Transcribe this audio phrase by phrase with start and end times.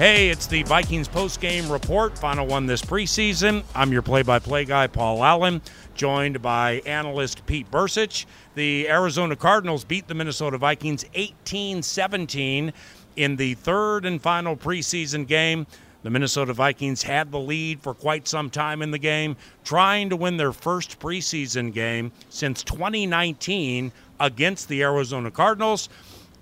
[0.00, 3.64] Hey, it's the Vikings post-game report, final one this preseason.
[3.74, 5.60] I'm your play-by-play guy, Paul Allen,
[5.94, 8.24] joined by analyst Pete Bercich.
[8.54, 12.72] The Arizona Cardinals beat the Minnesota Vikings 18-17
[13.16, 15.66] in the third and final preseason game.
[16.02, 20.16] The Minnesota Vikings had the lead for quite some time in the game, trying to
[20.16, 25.90] win their first preseason game since 2019 against the Arizona Cardinals.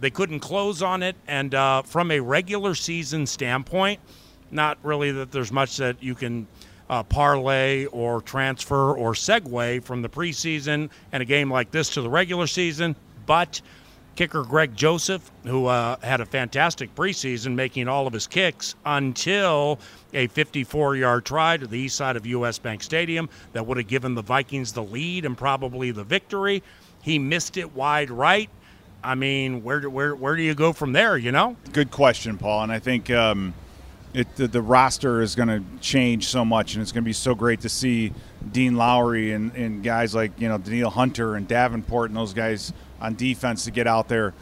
[0.00, 4.00] They couldn't close on it, and uh, from a regular season standpoint,
[4.50, 6.46] not really that there's much that you can
[6.88, 12.02] uh, parlay or transfer or segue from the preseason and a game like this to
[12.02, 13.60] the regular season, but
[14.18, 19.78] kicker Greg Joseph, who uh, had a fantastic preseason, making all of his kicks until
[20.12, 23.86] a 54 yard try to the east side of US Bank Stadium that would have
[23.86, 26.62] given the Vikings the lead and probably the victory.
[27.02, 28.50] He missed it wide right.
[29.02, 31.16] I mean, where do, where where do you go from there?
[31.16, 31.56] You know.
[31.72, 32.64] Good question, Paul.
[32.64, 33.54] And I think um,
[34.12, 37.12] it, the, the, roster is going to change so much, and it's going to be
[37.12, 38.12] so great to see
[38.50, 42.72] Dean Lowry and, and guys like you know Danielle Hunter and Davenport and those guys
[43.00, 44.34] on defense to get out there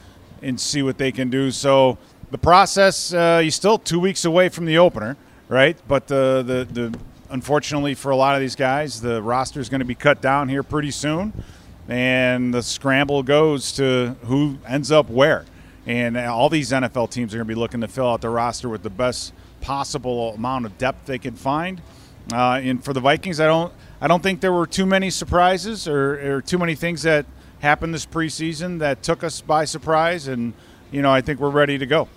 [0.43, 1.51] and see what they can do.
[1.51, 1.99] So
[2.31, 5.17] the process, uh, you're still two weeks away from the opener,
[5.49, 5.77] right?
[5.87, 9.81] But the the, the unfortunately for a lot of these guys, the roster is going
[9.81, 11.33] to be cut down here pretty soon
[11.89, 15.45] and the scramble goes to who ends up where.
[15.87, 18.69] And all these NFL teams are going to be looking to fill out the roster
[18.69, 21.81] with the best possible amount of depth they can find.
[22.33, 25.87] Uh, and for the Vikings, I don't, I don't think there were too many surprises
[25.87, 27.25] or, or too many things that
[27.61, 30.27] happened this preseason that took us by surprise.
[30.27, 30.55] And
[30.91, 32.09] you know, I think we're ready to go.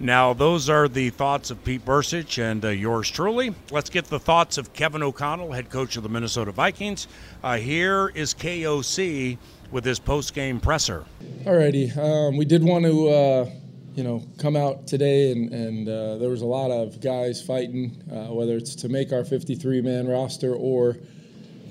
[0.00, 3.54] Now, those are the thoughts of Pete Bercich and uh, yours truly.
[3.70, 7.06] Let's get the thoughts of Kevin O'Connell, head coach of the Minnesota Vikings.
[7.44, 9.38] Uh, here is KOC
[9.70, 11.04] with his post-game presser.
[11.44, 13.50] Alrighty, um, we did want to, uh,
[13.94, 18.02] you know, come out today, and, and uh, there was a lot of guys fighting,
[18.10, 20.96] uh, whether it's to make our 53-man roster or,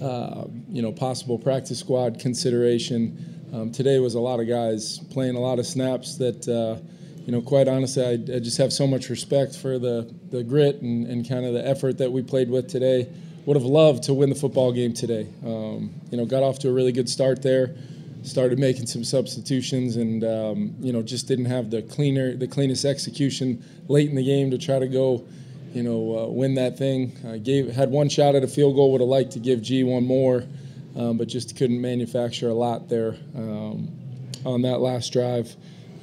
[0.02, 3.50] uh, you know, possible practice squad consideration.
[3.54, 6.48] Um, today was a lot of guys playing a lot of snaps that
[7.26, 10.82] you know, quite honestly, I, I, just have so much respect for the, the grit
[10.82, 13.08] and, and kind of the effort that we played with today.
[13.46, 15.28] Would have loved to win the football game today.
[15.46, 17.76] Um, you know, got off to a really good start there.
[18.24, 22.86] Started making some substitutions, and um, you know, just didn't have the cleaner, the cleanest
[22.86, 25.26] execution late in the game to try to go,
[25.74, 27.18] you know, uh, win that thing.
[27.28, 28.94] I gave had one shot at a field goal.
[28.94, 30.46] Would have liked to give G one more,
[30.96, 33.92] um, but just couldn't manufacture a lot there um,
[34.46, 35.54] on that last drive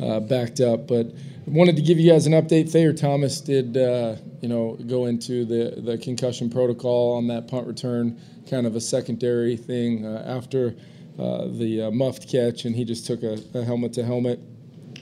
[0.01, 0.87] uh, backed up.
[0.87, 1.13] But
[1.47, 2.71] wanted to give you guys an update.
[2.71, 7.67] Thayer Thomas did, uh, you know, go into the, the concussion protocol on that punt
[7.67, 10.75] return, kind of a secondary thing uh, after
[11.19, 14.41] uh, the uh, muffed catch, and he just took a, a helmet to helmet.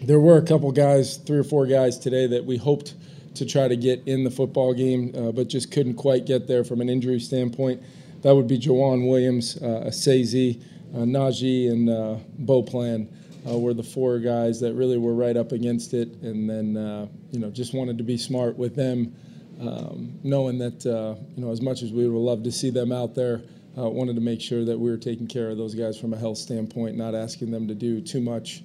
[0.02, 2.94] There were a couple guys, three or four guys today that we hoped
[3.34, 6.64] to try to get in the football game, uh, but just couldn't quite get there
[6.64, 7.82] from an injury standpoint.
[8.22, 10.62] That would be Jawan Williams, uh, Esezi,
[10.94, 13.08] uh, Najee, and Bo Plan
[13.46, 17.06] uh, were the four guys that really were right up against it, and then uh,
[17.30, 19.14] you know just wanted to be smart with them,
[19.60, 22.92] um, knowing that uh, you know as much as we would love to see them
[22.92, 23.42] out there,
[23.76, 26.16] uh, wanted to make sure that we were taking care of those guys from a
[26.16, 28.62] health standpoint, not asking them to do too much,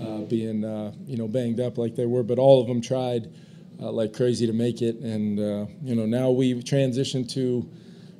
[0.00, 3.30] uh, being uh, you know banged up like they were, but all of them tried
[3.78, 5.38] like crazy to make it, and
[5.82, 7.68] you know now we've transitioned to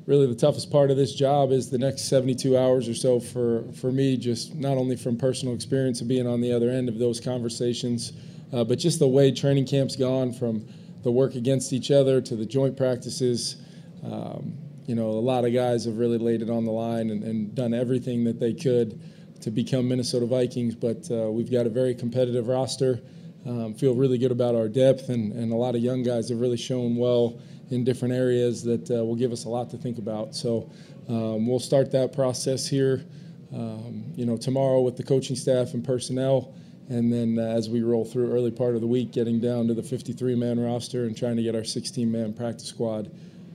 [0.07, 3.65] really the toughest part of this job is the next 72 hours or so for,
[3.73, 6.99] for me, just not only from personal experience of being on the other end of
[6.99, 8.13] those conversations,
[8.53, 10.67] uh, but just the way training camp's gone from
[11.03, 13.57] the work against each other to the joint practices.
[14.05, 14.57] Um,
[14.87, 17.55] you know, a lot of guys have really laid it on the line and, and
[17.55, 19.01] done everything that they could
[19.41, 23.01] to become Minnesota Vikings, but uh, we've got a very competitive roster.
[23.45, 26.41] Um, feel really good about our depth, and, and a lot of young guys have
[26.41, 29.99] really shown well in different areas that uh, will give us a lot to think
[29.99, 30.35] about.
[30.35, 30.71] So
[31.09, 33.05] um, we'll start that process here,
[33.53, 36.55] um, you know, tomorrow with the coaching staff and personnel,
[36.89, 39.75] and then uh, as we roll through early part of the week, getting down to
[39.75, 43.11] the 53-man roster and trying to get our 16-man practice squad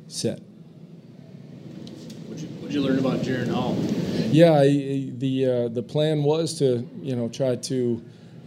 [0.08, 0.40] set.
[2.28, 3.76] What did you you learn about Jaren Hall?
[4.32, 8.04] Yeah, I, the uh, the plan was to you know try to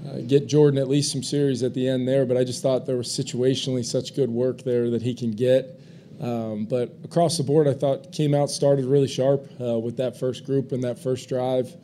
[0.06, 2.27] uh, get Jordan at least some series at the end there.
[2.27, 5.81] But I just thought there was situationally such good work there that he can get.
[6.21, 10.19] Um, but across the board, I thought came out started really sharp uh, with that
[10.19, 11.75] first group and that first drive.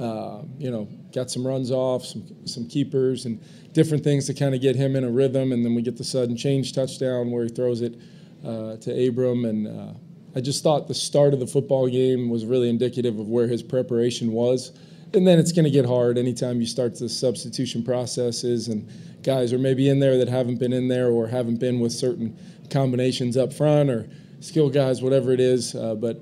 [0.00, 3.40] Uh, you know, got some runs off, some some keepers, and
[3.72, 5.52] different things to kind of get him in a rhythm.
[5.52, 7.98] And then we get the sudden change touchdown where he throws it
[8.44, 9.44] uh, to Abram.
[9.44, 9.94] And uh,
[10.34, 13.62] I just thought the start of the football game was really indicative of where his
[13.62, 14.72] preparation was
[15.16, 18.88] and then it's going to get hard anytime you start the substitution processes and
[19.22, 22.36] guys are maybe in there that haven't been in there or haven't been with certain
[22.70, 24.08] combinations up front or
[24.40, 25.74] skill guys, whatever it is.
[25.74, 26.20] Uh, but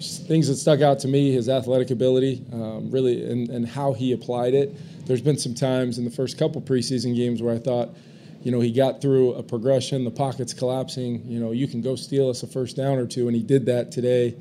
[0.00, 4.12] things that stuck out to me his athletic ability, um, really, and, and how he
[4.12, 4.74] applied it.
[5.06, 7.90] There's been some times in the first couple preseason games where I thought,
[8.42, 11.22] you know, he got through a progression, the pocket's collapsing.
[11.26, 13.66] You know, you can go steal us a first down or two, and he did
[13.66, 14.34] that today.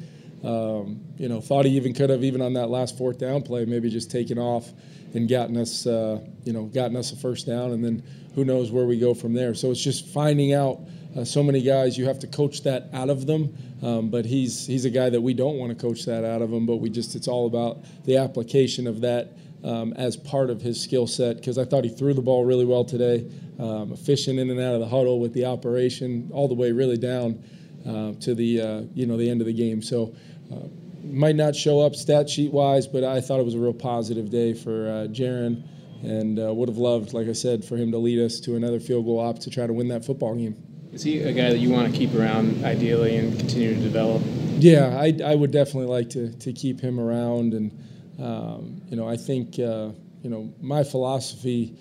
[0.44, 3.66] Um, you know, thought he even could have, even on that last fourth down play,
[3.66, 4.70] maybe just taken off
[5.14, 8.04] and gotten us, uh, you know, gotten us a first down, and then
[8.36, 9.54] who knows where we go from there.
[9.54, 10.80] So it's just finding out
[11.16, 13.56] uh, so many guys, you have to coach that out of them.
[13.84, 16.52] Um, but he's he's a guy that we don't want to coach that out of
[16.52, 16.66] him.
[16.66, 20.82] But we just it's all about the application of that um, as part of his
[20.82, 21.36] skill set.
[21.36, 23.30] Because I thought he threw the ball really well today,
[23.60, 26.98] um, efficient in and out of the huddle with the operation all the way really
[26.98, 27.44] down
[27.88, 29.82] uh, to the uh, you know the end of the game.
[29.82, 30.16] So.
[30.54, 30.68] Uh,
[31.04, 34.30] might not show up stat sheet wise, but I thought it was a real positive
[34.30, 35.64] day for uh, Jaren
[36.02, 38.80] and uh, would have loved, like I said, for him to lead us to another
[38.80, 40.56] field goal op to try to win that football game.
[40.92, 44.22] Is he a guy that you want to keep around ideally and continue to develop?
[44.60, 47.54] Yeah, I, I would definitely like to, to keep him around.
[47.54, 47.72] And,
[48.20, 49.92] um, you know, I think, uh,
[50.22, 51.76] you know, my philosophy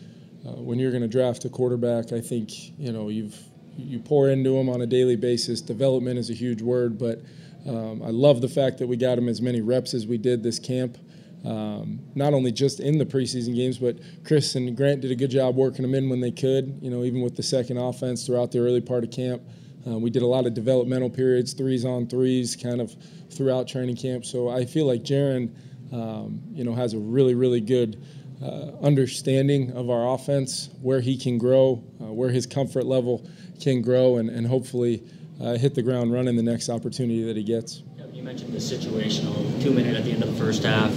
[0.47, 3.39] uh, when you're going to draft a quarterback, I think, you know, you've
[3.77, 5.61] you pour into him on a daily basis.
[5.61, 7.23] Development is a huge word, but
[7.67, 10.43] um, I love the fact that we got him as many reps as we did
[10.43, 10.99] this camp.
[11.45, 15.31] Um, not only just in the preseason games, but Chris and Grant did a good
[15.31, 16.79] job working them in when they could.
[16.81, 19.43] You know, even with the second offense throughout the early part of camp,
[19.87, 22.95] uh, we did a lot of developmental periods, threes on threes, kind of
[23.31, 24.25] throughout training camp.
[24.25, 25.53] So I feel like Jaren,
[25.93, 28.01] um, you know, has a really, really good
[28.41, 33.29] uh, understanding of our offense, where he can grow, uh, where his comfort level
[33.61, 35.03] can grow, and, and hopefully
[35.41, 37.83] uh, hit the ground running the next opportunity that he gets.
[38.13, 40.93] You mentioned the situational two minute at the end of the first half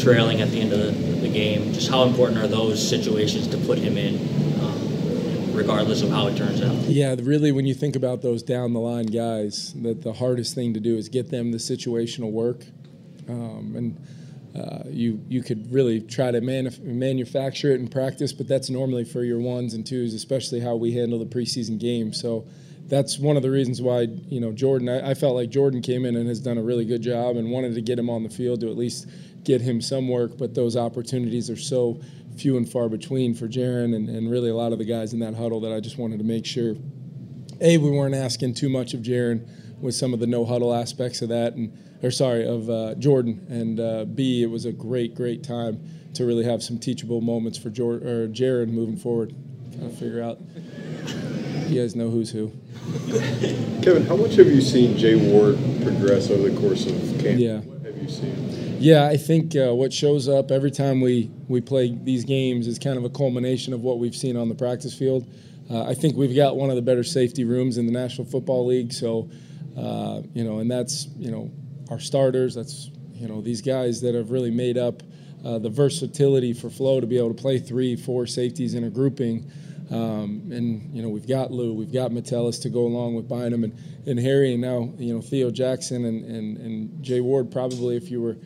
[0.00, 0.90] trailing at the end of the,
[1.20, 1.72] the game.
[1.72, 4.16] Just how important are those situations to put him in,
[4.60, 6.74] um, regardless of how it turns out?
[6.88, 10.74] Yeah, really, when you think about those down the line guys, that the hardest thing
[10.74, 12.64] to do is get them the situational work,
[13.28, 14.06] um, and.
[14.54, 19.04] Uh, you you could really try to manuf- manufacture it in practice, but that's normally
[19.04, 22.12] for your ones and twos, especially how we handle the preseason game.
[22.12, 22.46] So
[22.86, 24.88] that's one of the reasons why you know Jordan.
[24.88, 27.50] I, I, felt like Jordan came in and has done a really good job, and
[27.50, 29.08] wanted to get him on the field to at least
[29.44, 32.00] get him some work, but those opportunities are so
[32.36, 35.20] few and far between for Jaren and, and really a lot of the guys in
[35.20, 36.74] that huddle that I just wanted to make sure,
[37.60, 39.46] A, we weren't asking too much of Jaren
[39.80, 43.46] with some of the no huddle aspects of that, and or sorry, of uh, Jordan,
[43.48, 45.80] and uh, B, it was a great, great time
[46.12, 49.34] to really have some teachable moments for Jordan, or Jaren moving forward.
[49.72, 50.38] Trying to figure out.
[51.66, 52.52] You guys know who's who.
[53.82, 57.40] Kevin, how much have you seen Jay Ward progress over the course of camp?
[57.40, 57.60] Yeah.
[57.60, 58.76] What have you seen?
[58.78, 62.78] Yeah, I think uh, what shows up every time we, we play these games is
[62.78, 65.26] kind of a culmination of what we've seen on the practice field.
[65.70, 68.66] Uh, I think we've got one of the better safety rooms in the National Football
[68.66, 68.92] League.
[68.92, 69.30] So,
[69.74, 71.50] uh, you know, and that's, you know,
[71.90, 72.54] our starters.
[72.54, 75.02] That's, you know, these guys that have really made up
[75.44, 78.90] uh, the versatility for Flo to be able to play three, four safeties in a
[78.90, 79.50] grouping.
[79.90, 83.64] Um, and you know we've got Lou, we've got Metellus to go along with Bynum
[83.64, 87.50] and, and Harry, and now you know Theo Jackson and, and, and Jay Ward.
[87.52, 88.38] Probably if you were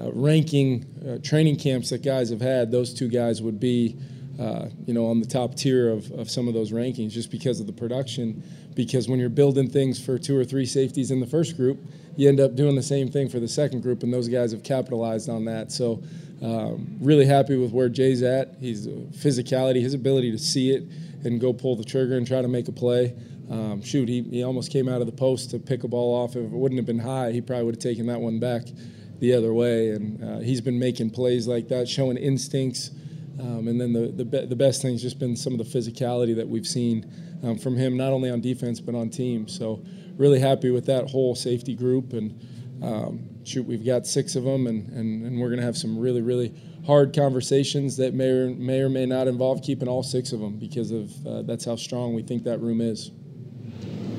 [0.00, 3.96] uh, ranking uh, training camps that guys have had, those two guys would be,
[4.40, 7.60] uh, you know, on the top tier of, of some of those rankings just because
[7.60, 8.42] of the production.
[8.76, 11.80] Because when you're building things for two or three safeties in the first group,
[12.14, 14.62] you end up doing the same thing for the second group, and those guys have
[14.62, 15.72] capitalized on that.
[15.72, 16.02] So,
[16.42, 18.56] um, really happy with where Jay's at.
[18.60, 20.84] He's uh, physicality, his ability to see it
[21.24, 23.14] and go pull the trigger and try to make a play.
[23.50, 26.36] Um, shoot, he, he almost came out of the post to pick a ball off.
[26.36, 28.66] If it wouldn't have been high, he probably would have taken that one back
[29.18, 29.90] the other way.
[29.90, 32.90] And uh, he's been making plays like that, showing instincts.
[33.38, 36.48] Um, and then the the, be- the best just been some of the physicality that
[36.48, 37.10] we've seen
[37.46, 39.48] um, from him, not only on defense but on team.
[39.48, 39.82] So
[40.16, 42.12] really happy with that whole safety group.
[42.12, 45.76] And um, shoot, we've got six of them, and, and, and we're going to have
[45.76, 46.54] some really really
[46.86, 50.58] hard conversations that may or may or may not involve keeping all six of them
[50.58, 53.10] because of uh, that's how strong we think that room is.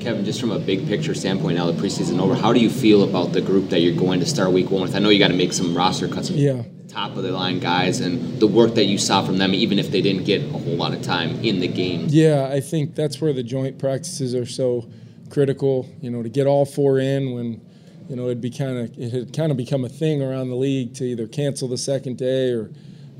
[0.00, 3.02] Kevin, just from a big picture standpoint, now the preseason over, how do you feel
[3.02, 4.94] about the group that you're going to start week one with?
[4.94, 6.30] I know you got to make some roster cuts.
[6.30, 6.62] Yeah.
[6.88, 9.90] Top of the line guys and the work that you saw from them, even if
[9.90, 12.06] they didn't get a whole lot of time in the game.
[12.08, 14.88] Yeah, I think that's where the joint practices are so
[15.30, 15.88] critical.
[16.00, 17.60] You know, to get all four in when,
[18.08, 20.56] you know, it'd be kind of it had kind of become a thing around the
[20.56, 22.70] league to either cancel the second day or,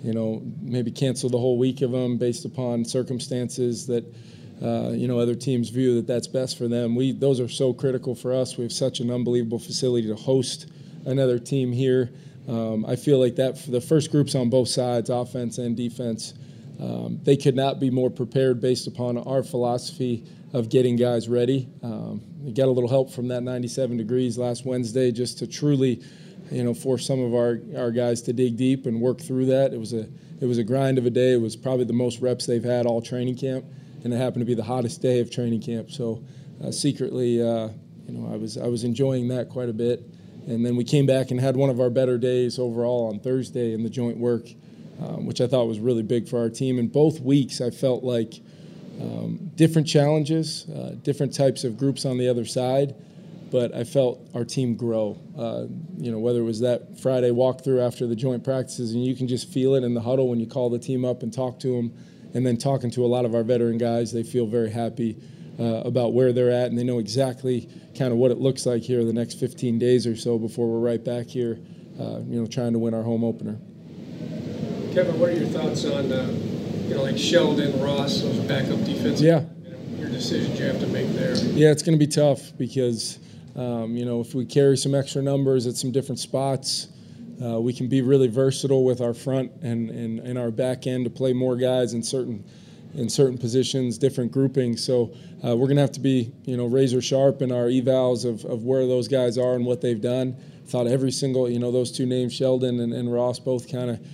[0.02, 4.04] you know, maybe cancel the whole week of them based upon circumstances that
[4.62, 6.96] uh, you know, other teams view that that's best for them.
[6.96, 8.56] We those are so critical for us.
[8.56, 10.66] We have such an unbelievable facility to host
[11.06, 12.10] another team here.
[12.48, 16.34] Um, I feel like that the first groups on both sides, offense and defense,
[16.80, 20.24] um, they could not be more prepared based upon our philosophy
[20.54, 21.68] of getting guys ready.
[21.82, 26.02] Um, we got a little help from that 97 degrees last Wednesday just to truly,
[26.50, 29.74] you know, force some of our, our guys to dig deep and work through that.
[29.74, 30.08] It was a
[30.40, 31.32] it was a grind of a day.
[31.32, 33.64] It was probably the most reps they've had all training camp,
[34.04, 35.90] and it happened to be the hottest day of training camp.
[35.90, 36.22] So
[36.64, 37.70] uh, secretly, uh,
[38.06, 40.02] you know, I was I was enjoying that quite a bit.
[40.48, 43.74] And then we came back and had one of our better days overall on Thursday
[43.74, 44.48] in the joint work,
[44.98, 46.78] um, which I thought was really big for our team.
[46.78, 48.40] And both weeks, I felt like
[48.98, 52.94] um, different challenges, uh, different types of groups on the other side,
[53.50, 55.18] but I felt our team grow.
[55.36, 55.66] Uh,
[55.98, 59.28] you know, whether it was that Friday walkthrough after the joint practices, and you can
[59.28, 61.76] just feel it in the huddle when you call the team up and talk to
[61.76, 61.92] them,
[62.32, 65.16] and then talking to a lot of our veteran guys, they feel very happy
[65.58, 68.82] uh, about where they're at, and they know exactly kind of what it looks like
[68.82, 71.58] here the next 15 days or so before we're right back here,
[72.00, 73.58] uh, you know, trying to win our home opener.
[74.94, 76.32] Kevin, what are your thoughts on, uh,
[76.86, 79.20] you know, like Sheldon, Ross, those backup defensive?
[79.20, 79.44] Yeah.
[79.64, 81.34] You know, your decisions you have to make there.
[81.36, 83.18] Yeah, it's going to be tough because,
[83.56, 86.88] um, you know, if we carry some extra numbers at some different spots,
[87.44, 91.04] uh, we can be really versatile with our front and, and, and our back end
[91.04, 92.44] to play more guys in certain
[92.98, 94.84] in certain positions, different groupings.
[94.84, 95.14] So
[95.44, 98.44] uh, we're going to have to be, you know, razor sharp in our evals of,
[98.44, 100.36] of where those guys are and what they've done.
[100.66, 104.04] Thought every single, you know, those two names, Sheldon and, and Ross, both kind of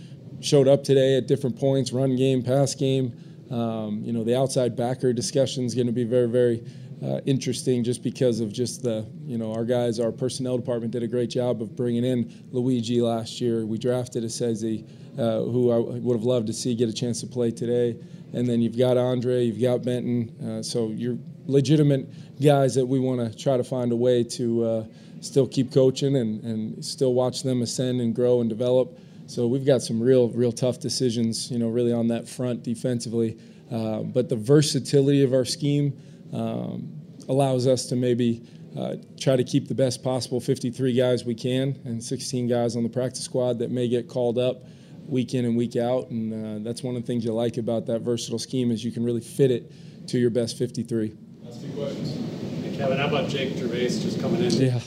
[0.41, 3.15] showed up today at different points, run game, pass game.
[3.51, 6.63] Um, you know, the outside backer discussion is going to be very, very
[7.03, 11.03] uh, interesting just because of just the, you know, our guys, our personnel department did
[11.03, 13.65] a great job of bringing in Luiji last year.
[13.65, 14.87] We drafted Esezi,
[15.19, 17.97] uh, who I would have loved to see get a chance to play today
[18.35, 20.35] and then you've got Andre, you've got Benton.
[20.45, 21.17] Uh, so you're
[21.47, 22.09] legitimate
[22.43, 24.85] guys that we want to try to find a way to uh,
[25.21, 28.99] still keep coaching and, and still watch them ascend and grow and develop.
[29.27, 33.39] So we've got some real, real tough decisions, you know, really on that front defensively.
[33.71, 35.97] Uh, but the versatility of our scheme
[36.33, 36.93] um,
[37.29, 38.43] allows us to maybe
[38.77, 42.83] uh, try to keep the best possible 53 guys we can and 16 guys on
[42.83, 44.65] the practice squad that may get called up
[45.07, 46.11] week in and week out.
[46.11, 48.93] And uh, that's one of the things you like about that versatile scheme is you
[48.93, 49.73] can really fit it
[50.09, 51.15] to your best 53.
[51.43, 52.65] Last few questions.
[52.65, 54.51] Hey, Kevin, how about Jake Gervase just coming in?
[54.53, 54.81] Yeah.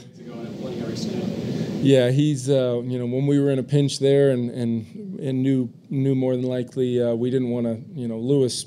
[0.62, 1.24] playing every snap?
[1.80, 5.44] Yeah, he's uh, you know when we were in a pinch there and and, and
[5.44, 8.66] knew knew more than likely uh, we didn't want to you know Lewis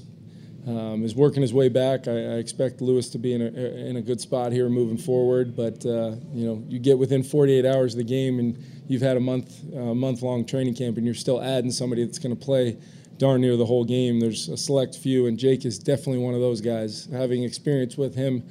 [0.67, 2.07] um, is working his way back.
[2.07, 5.57] I, I, expect Lewis to be in a, in a good spot here moving forward.
[5.57, 9.17] But uh, you know, you get within 48 hours of the game, and you've had
[9.17, 12.45] a month uh, month long training camp, and you're still adding somebody that's going to
[12.45, 12.77] play
[13.19, 14.21] darn near the whole game.
[14.21, 17.09] There's a select few, and Jake is definitely one of those guys.
[17.13, 18.43] Having experience with him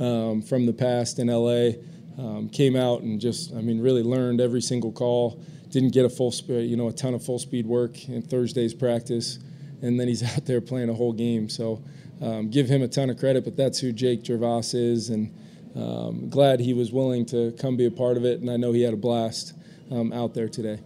[0.00, 1.78] um, from the past in LA,
[2.18, 5.42] um, came out and just, I mean, really learned every single call.
[5.70, 8.74] Didn't get a full, speed, you know, a ton of full speed work in Thursday's
[8.74, 9.38] practice
[9.82, 11.48] and then he's out there playing a whole game.
[11.48, 11.82] So
[12.20, 15.34] um, give him a ton of credit, but that's who Jake Gervase is, and
[15.76, 18.40] um, glad he was willing to come be a part of it.
[18.40, 19.54] And I know he had a blast
[19.90, 20.80] um, out there today.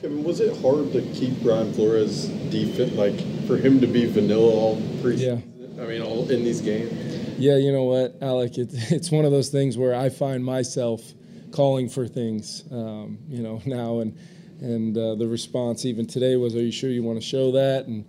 [0.00, 4.50] Kevin, was it hard to keep Brian Flores defense, like for him to be vanilla
[4.50, 5.42] all preseason?
[5.76, 5.82] Yeah.
[5.82, 6.92] I mean, all in these games.
[7.38, 8.58] Yeah, you know what, Alec?
[8.58, 11.02] It, it's one of those things where I find myself
[11.50, 14.16] calling for things, um, you know, now and
[14.60, 17.86] and uh, the response even today was, "Are you sure you want to show that?"
[17.86, 18.04] and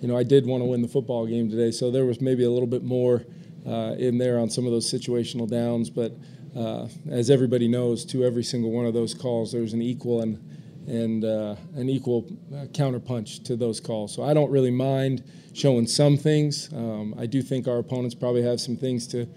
[0.00, 2.42] you know, I did want to win the football game today, so there was maybe
[2.42, 3.24] a little bit more
[3.64, 5.90] uh, in there on some of those situational downs.
[5.90, 6.12] But
[6.56, 10.38] uh, as everybody knows, to every single one of those calls, there's an equal and
[10.88, 14.12] and uh, an equal uh, counterpunch to those calls.
[14.12, 15.22] So I don't really mind
[15.54, 16.72] showing some things.
[16.72, 19.28] Um, I do think our opponents probably have some things to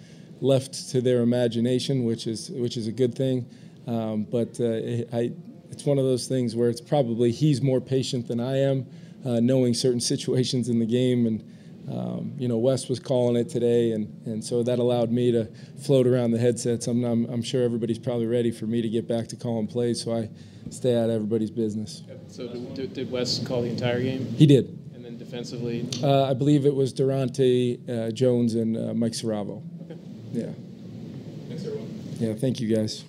[0.41, 3.45] left to their imagination, which is which is a good thing.
[3.87, 5.31] Um, but uh, I,
[5.69, 8.87] it's one of those things where it's probably he's more patient than I am
[9.25, 11.25] uh, knowing certain situations in the game.
[11.25, 11.51] And,
[11.89, 15.47] um, you know, Wes was calling it today, and, and so that allowed me to
[15.83, 16.87] float around the headsets.
[16.87, 20.03] I'm, I'm, I'm sure everybody's probably ready for me to get back to calling plays,
[20.03, 20.29] so I
[20.71, 22.03] stay out of everybody's business.
[22.27, 24.25] So did, did Wes call the entire game?
[24.25, 24.79] He did.
[24.93, 25.87] And then defensively?
[26.01, 29.61] Uh, I believe it was Daronte, uh, Jones, and uh, Mike Siravo.
[29.83, 29.99] Okay.
[30.31, 30.51] Yeah.
[31.47, 31.89] Thanks, everyone.
[32.19, 33.03] Yeah, thank you, guys.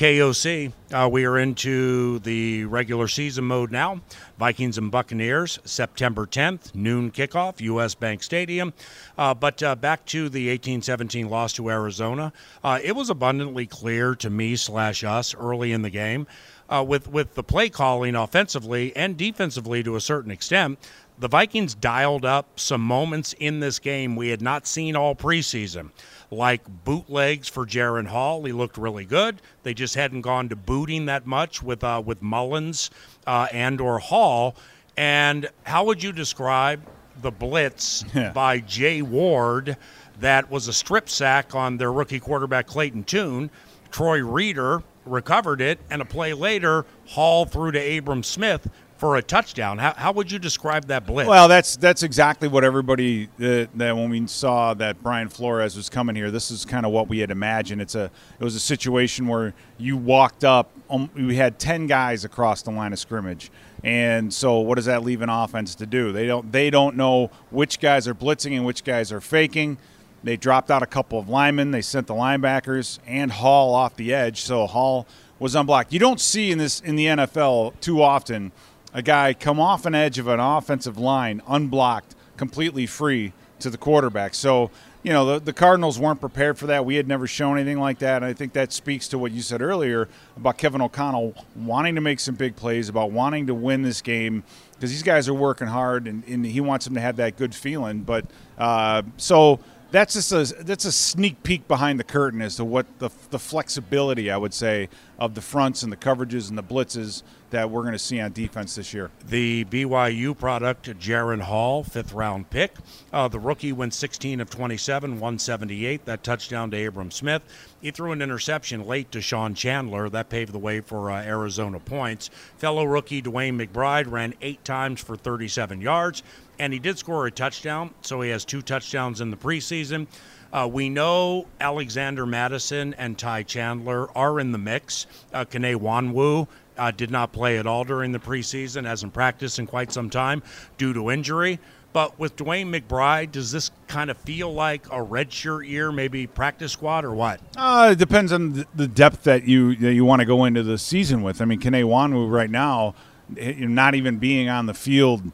[0.00, 0.72] KOC.
[0.94, 4.00] Uh, we are into the regular season mode now.
[4.38, 7.94] Vikings and Buccaneers, September 10th, noon kickoff, U.S.
[7.94, 8.72] Bank Stadium.
[9.18, 12.32] Uh, but uh, back to the 18-17 loss to Arizona.
[12.64, 16.26] Uh, it was abundantly clear to me slash us early in the game,
[16.70, 20.78] uh, with with the play calling offensively and defensively to a certain extent,
[21.18, 25.90] the Vikings dialed up some moments in this game we had not seen all preseason,
[26.30, 28.44] like bootlegs for Jaren Hall.
[28.44, 29.42] He looked really good.
[29.62, 32.90] They just hadn't gone to booting that much with uh, with Mullens
[33.26, 34.56] uh, and or Hall.
[34.96, 36.82] And how would you describe
[37.20, 38.32] the blitz yeah.
[38.32, 39.76] by Jay Ward?
[40.20, 43.50] That was a strip sack on their rookie quarterback Clayton Tune.
[43.90, 48.68] Troy Reeder recovered it, and a play later, Hall threw to Abram Smith
[49.00, 49.78] for a touchdown.
[49.78, 51.26] How, how would you describe that blitz?
[51.26, 55.88] Well, that's that's exactly what everybody uh, that when we saw that Brian Flores was
[55.88, 57.80] coming here, this is kind of what we had imagined.
[57.80, 62.26] It's a it was a situation where you walked up, um, we had ten guys
[62.26, 63.50] across the line of scrimmage,
[63.82, 66.12] and so what does that leave an offense to do?
[66.12, 69.78] They don't they don't know which guys are blitzing and which guys are faking.
[70.22, 71.70] They dropped out a couple of linemen.
[71.70, 75.06] They sent the linebackers and Hall off the edge, so Hall
[75.38, 75.90] was unblocked.
[75.90, 78.52] You don't see in this in the NFL too often
[78.92, 83.78] a guy come off an edge of an offensive line unblocked, completely free to the
[83.78, 84.34] quarterback.
[84.34, 84.70] So,
[85.02, 86.84] you know, the, the Cardinals weren't prepared for that.
[86.84, 88.16] We had never shown anything like that.
[88.16, 92.00] And I think that speaks to what you said earlier about Kevin O'Connell wanting to
[92.00, 94.42] make some big plays, about wanting to win this game
[94.74, 97.54] because these guys are working hard and, and, he wants them to have that good
[97.54, 98.00] feeling.
[98.00, 98.24] But
[98.58, 102.86] uh, so that's just a that's a sneak peek behind the curtain as to what
[102.98, 107.22] the the flexibility I would say of the fronts and the coverages and the blitzes
[107.50, 109.10] that we're going to see on defense this year.
[109.26, 112.76] The BYU product, Jaren Hall, fifth round pick.
[113.12, 116.04] Uh, the rookie went 16 of 27, 178.
[116.04, 117.42] That touchdown to Abram Smith.
[117.80, 120.08] He threw an interception late to Sean Chandler.
[120.08, 122.30] That paved the way for uh, Arizona points.
[122.56, 126.22] Fellow rookie DeWayne McBride ran eight times for 37 yards
[126.60, 130.06] and he did score a touchdown, so he has two touchdowns in the preseason.
[130.52, 135.06] Uh, we know Alexander Mattison and Ty Chandler are in the mix.
[135.32, 139.66] Uh, Kene Nwangwu uh, did not play at all during the preseason, hasn't practiced in
[139.66, 140.42] quite some time
[140.76, 141.58] due to injury.
[141.94, 146.72] But with DeWayne McBride, does this kind of feel like a redshirt year, maybe practice
[146.72, 147.40] squad, or what?
[147.56, 150.78] Uh, it depends on the depth that you that you want to go into the
[150.78, 151.40] season with.
[151.40, 152.94] I mean, Kene Nwangwu right now,
[153.30, 155.32] not even being on the field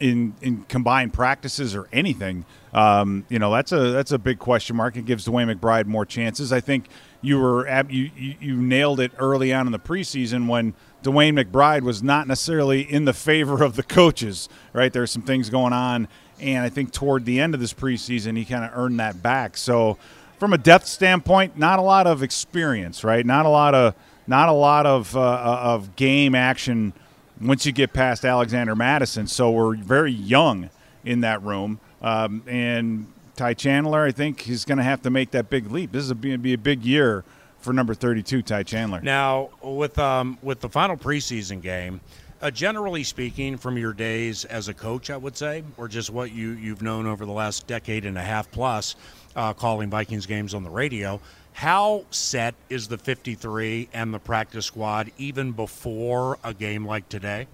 [0.00, 2.44] in in combined practices or anything.
[2.72, 4.96] Um, you know, that's a that's a big question mark.
[4.96, 6.52] It gives DeWayne McBride more chances.
[6.52, 6.88] I think
[7.20, 12.02] you were you you nailed it early on in the preseason when DeWayne McBride was
[12.02, 14.48] not necessarily in the favor of the coaches.
[14.72, 16.08] Right, there's some things going on,
[16.40, 19.56] and I think toward the end of this preseason, he kind of earned that back.
[19.56, 19.98] So,
[20.38, 23.04] from a depth standpoint, not a lot of experience.
[23.04, 23.94] Right, not a lot of
[24.26, 26.94] not a lot of uh, of game action
[27.40, 29.26] once you get past Alexander Mattison.
[29.26, 30.70] So we're very young
[31.04, 31.80] in that room.
[32.02, 35.92] Um, and Ty Chandler, I think, is going to have to make that big leap.
[35.92, 37.24] This is going to be a big year
[37.58, 39.00] for number 32, Ty Chandler.
[39.00, 42.00] Now, with um, with the final preseason game,
[42.42, 46.32] uh, generally speaking, from your days as a coach, I would say, or just what
[46.32, 48.96] you you've known over the last decade and a half plus,
[49.36, 51.20] uh, calling Vikings games on the radio,
[51.52, 57.46] how set is the 53 and the practice squad even before a game like today?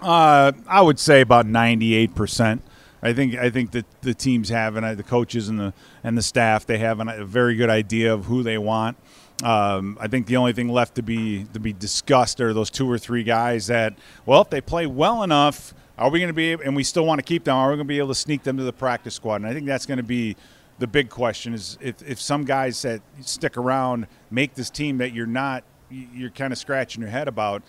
[0.00, 2.62] Uh, I would say about 98 percent.
[3.02, 6.22] I think I think that the teams have and the coaches and the and the
[6.22, 8.96] staff they have a very good idea of who they want.
[9.42, 12.90] Um, I think the only thing left to be to be discussed are those two
[12.90, 13.94] or three guys that
[14.26, 17.20] well if they play well enough are we going to be and we still want
[17.20, 19.14] to keep them are we going to be able to sneak them to the practice
[19.14, 20.36] squad and I think that's going to be
[20.78, 25.12] the big question is if, if some guys that stick around make this team that
[25.12, 27.62] you're not you're kind of scratching your head about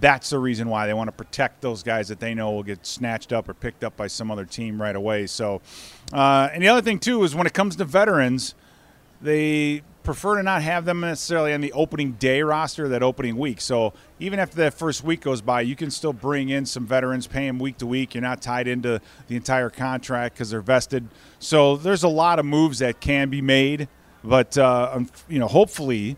[0.00, 2.84] that's the reason why they want to protect those guys that they know will get
[2.86, 5.26] snatched up or picked up by some other team right away.
[5.26, 5.60] So
[6.12, 8.54] uh, and the other thing too is when it comes to veterans
[9.20, 13.60] they prefer to not have them necessarily on the opening day roster that opening week.
[13.60, 17.26] So even after that first week goes by, you can still bring in some veterans,
[17.26, 18.14] pay them week to week.
[18.14, 21.08] You're not tied into the entire contract because they're vested.
[21.38, 23.88] So there's a lot of moves that can be made,
[24.22, 26.16] but uh, you know, hopefully.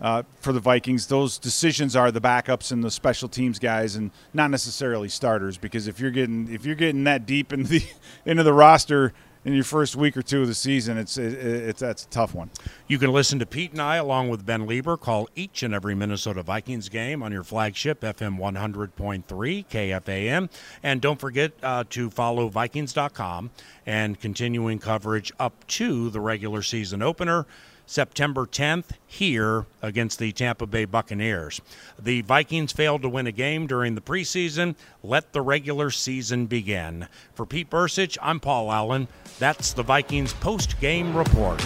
[0.00, 4.12] Uh, for the Vikings, those decisions are the backups and the special teams guys, and
[4.32, 5.58] not necessarily starters.
[5.58, 7.84] Because if you're getting if you're getting that deep into the
[8.24, 9.12] into the roster,
[9.48, 12.34] in your first week or two of the season, it's it, it's that's a tough
[12.34, 12.50] one.
[12.86, 15.94] You can listen to Pete and I along with Ben Leber call each and every
[15.94, 19.24] Minnesota Vikings game on your flagship FM 100.3
[19.66, 20.50] KFAN,
[20.82, 23.50] and don't forget uh, to follow Vikings.com
[23.86, 27.46] and continuing coverage up to the regular season opener.
[27.88, 31.60] September 10th here against the Tampa Bay Buccaneers.
[31.98, 34.76] The Vikings failed to win a game during the preseason.
[35.02, 37.08] Let the regular season begin.
[37.34, 39.08] For Pete Bercich, I'm Paul Allen.
[39.38, 41.62] That's the Vikings post game report.